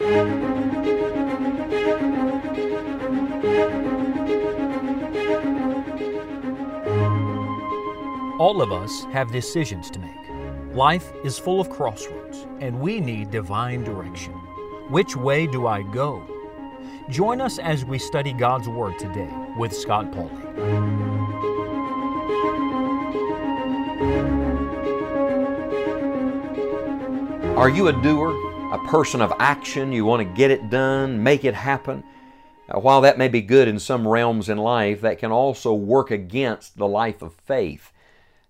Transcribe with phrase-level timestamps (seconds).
[0.00, 0.12] All
[8.62, 10.10] of us have decisions to make.
[10.72, 14.34] Life is full of crossroads, and we need divine direction.
[14.88, 16.22] Which way do I go?
[17.08, 20.44] Join us as we study God's Word today with Scott Pauley.
[27.56, 28.47] Are you a doer?
[28.70, 29.92] A person of action?
[29.92, 32.04] You want to get it done, make it happen?
[32.68, 36.10] Uh, while that may be good in some realms in life, that can also work
[36.10, 37.92] against the life of faith.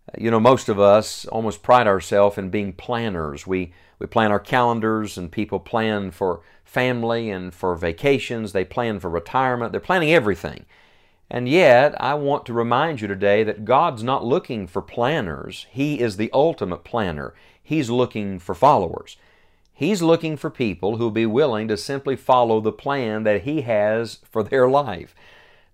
[0.09, 3.47] Uh, you know, most of us almost pride ourselves in being planners.
[3.47, 8.53] We, we plan our calendars, and people plan for family and for vacations.
[8.53, 9.71] They plan for retirement.
[9.71, 10.67] They're planning everything.
[11.31, 15.69] And yet, I want to remind you today that God's not looking for planners.
[15.71, 17.35] He is the ultimate planner.
[17.63, 19.17] He's looking for followers.
[19.79, 23.61] He's looking for people who will be willing to simply follow the plan that He
[23.61, 25.15] has for their life.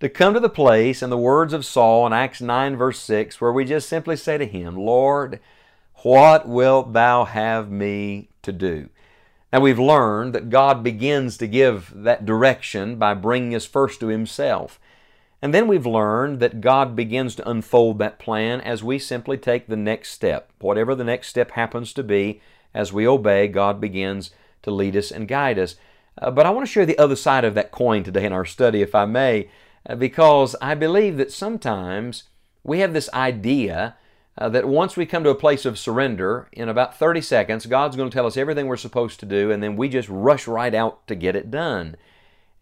[0.00, 3.40] To come to the place in the words of Saul in Acts 9, verse 6,
[3.40, 5.40] where we just simply say to Him, Lord,
[6.02, 8.90] what wilt Thou have me to do?
[9.50, 14.08] Now we've learned that God begins to give that direction by bringing us first to
[14.08, 14.78] Himself.
[15.40, 19.66] And then we've learned that God begins to unfold that plan as we simply take
[19.66, 20.52] the next step.
[20.58, 22.42] Whatever the next step happens to be,
[22.74, 24.30] as we obey, God begins
[24.62, 25.76] to lead us and guide us.
[26.20, 28.44] Uh, but I want to share the other side of that coin today in our
[28.44, 29.48] study, if I may,
[29.88, 32.24] uh, because I believe that sometimes
[32.62, 33.96] we have this idea
[34.36, 37.96] uh, that once we come to a place of surrender, in about 30 seconds, God's
[37.96, 40.74] going to tell us everything we're supposed to do, and then we just rush right
[40.74, 41.96] out to get it done.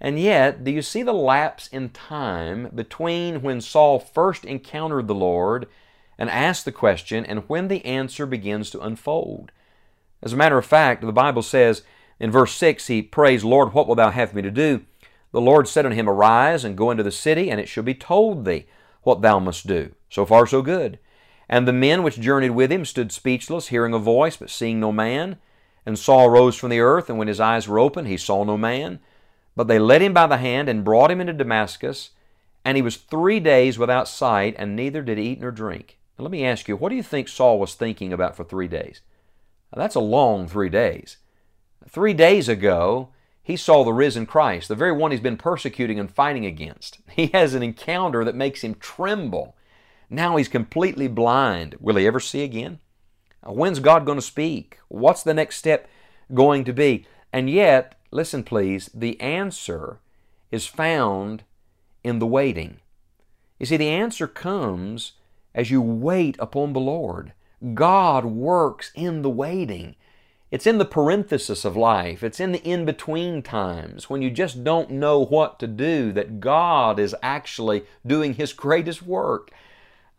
[0.00, 5.14] And yet, do you see the lapse in time between when Saul first encountered the
[5.14, 5.68] Lord
[6.18, 9.52] and asked the question and when the answer begins to unfold?
[10.22, 11.82] As a matter of fact, the Bible says
[12.20, 14.82] in verse 6, he prays, Lord, what wilt thou have me to do?
[15.32, 17.94] The Lord said unto him, Arise and go into the city, and it shall be
[17.94, 18.66] told thee
[19.02, 19.94] what thou must do.
[20.10, 20.98] So far, so good.
[21.48, 24.92] And the men which journeyed with him stood speechless, hearing a voice, but seeing no
[24.92, 25.38] man.
[25.84, 28.56] And Saul rose from the earth, and when his eyes were opened, he saw no
[28.56, 29.00] man.
[29.56, 32.10] But they led him by the hand and brought him into Damascus,
[32.64, 35.98] and he was three days without sight, and neither did eat nor drink.
[36.16, 38.68] Now, let me ask you, what do you think Saul was thinking about for three
[38.68, 39.00] days?
[39.80, 41.18] That's a long three days.
[41.88, 43.08] Three days ago,
[43.42, 46.98] he saw the risen Christ, the very one he's been persecuting and fighting against.
[47.10, 49.56] He has an encounter that makes him tremble.
[50.08, 51.76] Now he's completely blind.
[51.80, 52.78] Will he ever see again?
[53.42, 54.78] Uh, when's God going to speak?
[54.88, 55.88] What's the next step
[56.32, 57.06] going to be?
[57.32, 60.00] And yet, listen please, the answer
[60.50, 61.44] is found
[62.04, 62.78] in the waiting.
[63.58, 65.12] You see, the answer comes
[65.54, 67.32] as you wait upon the Lord.
[67.74, 69.96] God works in the waiting.
[70.50, 72.22] It's in the parenthesis of life.
[72.22, 76.40] It's in the in between times when you just don't know what to do that
[76.40, 79.50] God is actually doing His greatest work.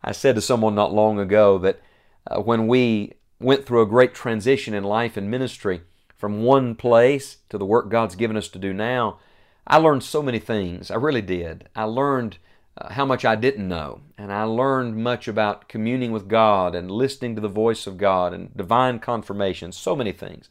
[0.02, 1.80] I said to someone not long ago that
[2.26, 5.82] uh, when we went through a great transition in life and ministry
[6.16, 9.18] from one place to the work God's given us to do now,
[9.66, 10.90] I learned so many things.
[10.90, 11.68] I really did.
[11.76, 12.38] I learned
[12.76, 14.00] uh, how much I didn't know.
[14.18, 18.32] And I learned much about communing with God and listening to the voice of God
[18.32, 20.48] and divine confirmation, so many things.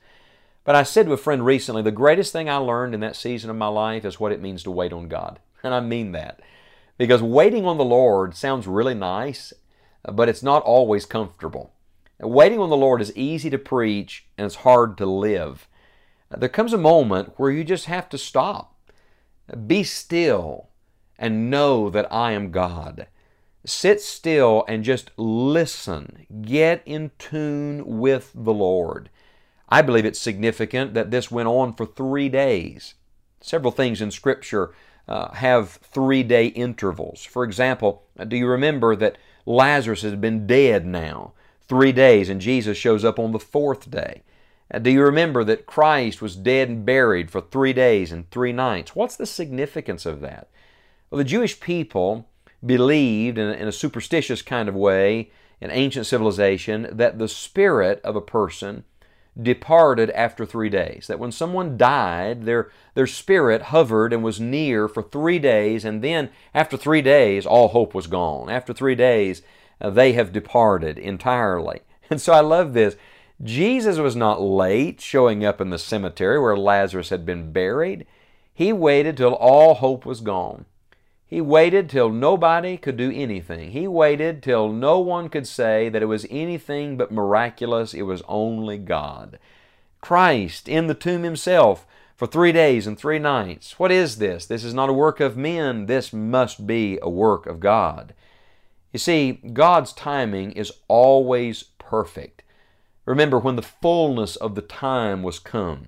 [0.64, 3.50] But I said to a friend recently, the greatest thing I learned in that season
[3.50, 5.40] of my life is what it means to wait on God.
[5.66, 6.42] And I mean that.
[6.98, 9.54] Because waiting on the Lord sounds really nice,
[10.04, 11.72] but it's not always comfortable.
[12.20, 15.70] Waiting on the Lord is easy to preach and it's hard to live.
[16.30, 18.76] There comes a moment where you just have to stop.
[19.68, 20.68] Be still
[21.18, 23.08] and know that I am God.
[23.66, 26.26] Sit still and just listen.
[26.42, 29.10] Get in tune with the Lord.
[29.70, 32.96] I believe it's significant that this went on for three days.
[33.42, 34.74] Several things in Scripture
[35.08, 37.24] uh, have three day intervals.
[37.24, 41.34] For example, do you remember that Lazarus has been dead now
[41.68, 44.24] three days and Jesus shows up on the fourth day?
[44.74, 48.54] Uh, do you remember that Christ was dead and buried for three days and three
[48.54, 48.96] nights?
[48.96, 50.50] What's the significance of that?
[51.14, 52.28] Well, the Jewish people
[52.66, 55.30] believed in a, in a superstitious kind of way
[55.62, 58.84] in ancient civilization that the spirit of a person
[59.40, 61.06] departed after three days.
[61.06, 66.04] That when someone died, their, their spirit hovered and was near for three days, and
[66.04, 68.50] then after three days, all hope was gone.
[68.50, 69.44] After three days,
[69.80, 71.82] uh, they have departed entirely.
[72.10, 72.96] And so I love this.
[73.44, 78.08] Jesus was not late showing up in the cemetery where Lazarus had been buried.
[78.52, 80.66] He waited till all hope was gone.
[81.34, 83.72] He waited till nobody could do anything.
[83.72, 87.96] He waited till no one could say that it was anything but miraculous.
[87.96, 89.40] It was only God.
[90.00, 93.80] Christ in the tomb himself for three days and three nights.
[93.80, 94.46] What is this?
[94.46, 95.88] This is not a work of men.
[95.88, 98.14] This must be a work of God.
[98.92, 102.44] You see, God's timing is always perfect.
[103.08, 105.88] Remember, when the fullness of the time was come,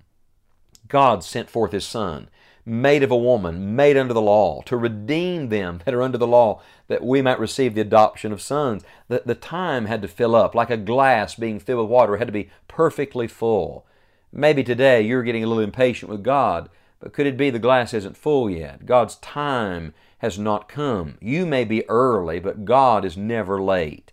[0.87, 2.29] God sent forth His Son,
[2.65, 6.27] made of a woman, made under the law, to redeem them that are under the
[6.27, 8.83] law, that we might receive the adoption of sons.
[9.07, 12.19] The, the time had to fill up, like a glass being filled with water, it
[12.19, 13.85] had to be perfectly full.
[14.31, 16.69] Maybe today you're getting a little impatient with God,
[16.99, 18.85] but could it be the glass isn't full yet?
[18.85, 21.17] God's time has not come.
[21.21, 24.11] You may be early, but God is never late.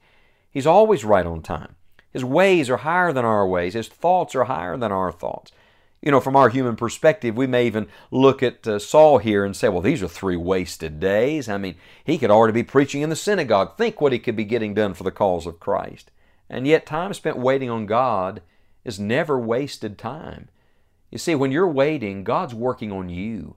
[0.50, 1.76] He's always right on time.
[2.12, 3.72] His ways are higher than our ways.
[3.72, 5.50] His thoughts are higher than our thoughts.
[6.02, 9.54] You know, from our human perspective, we may even look at uh, Saul here and
[9.54, 11.48] say, well, these are three wasted days.
[11.48, 13.76] I mean, he could already be preaching in the synagogue.
[13.76, 16.10] Think what he could be getting done for the cause of Christ.
[16.50, 18.42] And yet, time spent waiting on God
[18.84, 20.48] is never wasted time.
[21.12, 23.54] You see, when you're waiting, God's working on you.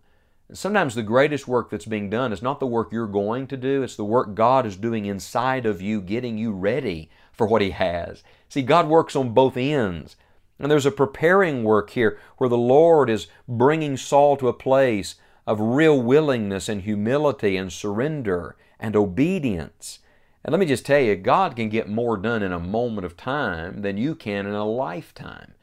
[0.48, 3.58] And sometimes the greatest work that's being done is not the work you're going to
[3.58, 7.64] do, it's the work God is doing inside of you, getting you ready for what
[7.64, 8.24] He has.
[8.50, 10.16] See, God works on both ends.
[10.60, 15.16] And there's a preparing work here where the Lord is bringing Saul to a place
[15.46, 20.00] of real willingness and humility and surrender and obedience.
[20.44, 23.18] And let me just tell you, God can get more done in a moment of
[23.18, 25.56] time than you can in a lifetime.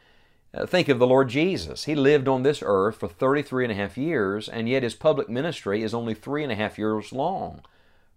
[0.54, 1.84] Uh, think of the Lord Jesus.
[1.84, 5.28] He lived on this earth for 33 and a half years, and yet his public
[5.28, 7.62] ministry is only three and a half years long.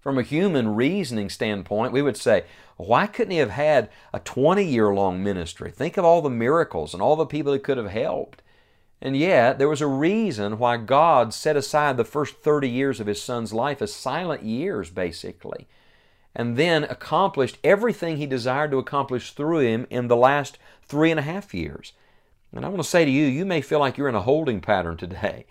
[0.05, 2.43] From a human reasoning standpoint, we would say,
[2.77, 5.71] why couldn't he have had a 20 year long ministry?
[5.71, 8.43] Think of all the miracles and all the people he could have helped.
[9.01, 13.07] And yet, there was a reason why God set aside the first 30 years of
[13.07, 15.67] his son's life as silent years, basically,
[16.35, 21.19] and then accomplished everything he desired to accomplish through him in the last three and
[21.19, 21.93] a half years.
[22.53, 24.61] And I want to say to you, you may feel like you're in a holding
[24.61, 25.47] pattern today.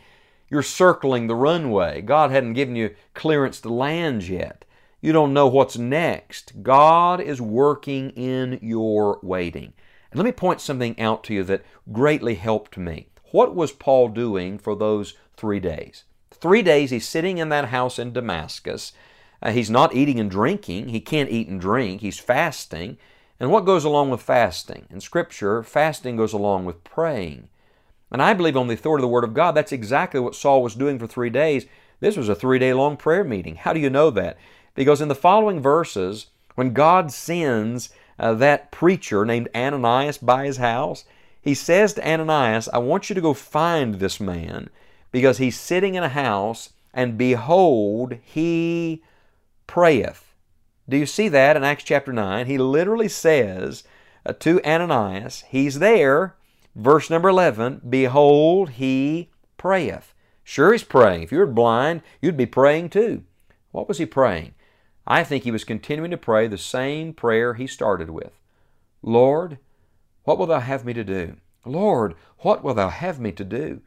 [0.54, 2.00] You're circling the runway.
[2.00, 4.64] God hadn't given you clearance to land yet.
[5.00, 6.62] You don't know what's next.
[6.62, 9.72] God is working in your waiting.
[10.12, 13.08] And let me point something out to you that greatly helped me.
[13.32, 16.04] What was Paul doing for those three days?
[16.30, 18.92] Three days he's sitting in that house in Damascus.
[19.42, 20.90] Uh, he's not eating and drinking.
[20.90, 22.00] He can't eat and drink.
[22.00, 22.96] He's fasting.
[23.40, 24.86] And what goes along with fasting?
[24.88, 27.48] In Scripture, fasting goes along with praying.
[28.10, 30.62] And I believe on the authority of the Word of God, that's exactly what Saul
[30.62, 31.66] was doing for three days.
[32.00, 33.56] This was a three day long prayer meeting.
[33.56, 34.38] How do you know that?
[34.74, 40.58] Because in the following verses, when God sends uh, that preacher named Ananias by his
[40.58, 41.04] house,
[41.40, 44.70] he says to Ananias, I want you to go find this man
[45.12, 49.02] because he's sitting in a house, and behold, he
[49.66, 50.34] prayeth.
[50.88, 52.46] Do you see that in Acts chapter 9?
[52.46, 53.84] He literally says
[54.26, 56.34] uh, to Ananias, he's there,
[56.74, 60.14] verse number 11, behold, he prayeth.
[60.42, 61.22] Sure, he's praying.
[61.22, 63.24] If you were blind, you'd be praying too.
[63.70, 64.54] What was he praying?
[65.06, 68.32] I think he was continuing to pray the same prayer he started with
[69.02, 69.58] Lord,
[70.24, 71.36] what will thou have me to do?
[71.66, 73.82] Lord, what will thou have me to do?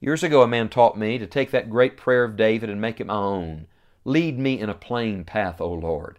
[0.00, 3.00] Years ago, a man taught me to take that great prayer of David and make
[3.00, 3.66] it my own.
[4.04, 6.18] Lead me in a plain path, O Lord.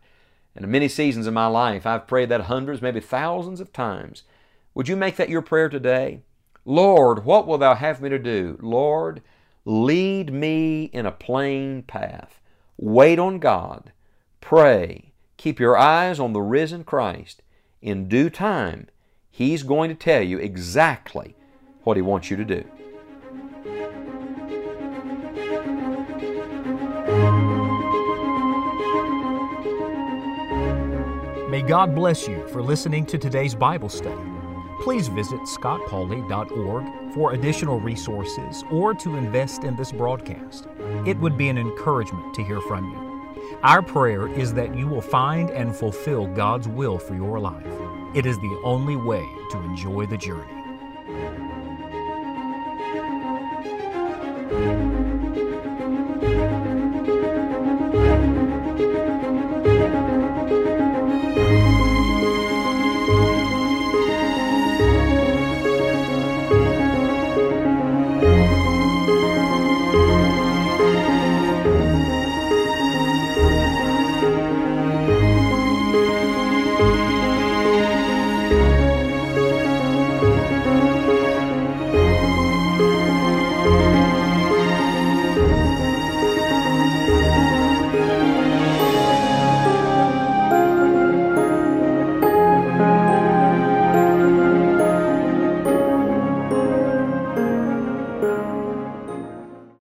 [0.55, 4.23] And in many seasons of my life, I've prayed that hundreds, maybe thousands of times.
[4.73, 6.21] Would you make that your prayer today?
[6.63, 8.57] Lord, what will thou have me to do?
[8.61, 9.21] Lord,
[9.65, 12.39] lead me in a plain path.
[12.77, 13.91] Wait on God.
[14.39, 15.11] Pray.
[15.35, 17.41] Keep your eyes on the risen Christ.
[17.81, 18.87] In due time,
[19.29, 21.35] He's going to tell you exactly
[21.83, 22.63] what He wants you to do.
[31.49, 34.40] May God bless you for listening to today's Bible study.
[34.81, 40.67] Please visit scottpauley.org for additional resources or to invest in this broadcast.
[41.05, 43.59] It would be an encouragement to hear from you.
[43.61, 47.67] Our prayer is that you will find and fulfill God's will for your life.
[48.15, 50.60] It is the only way to enjoy the journey.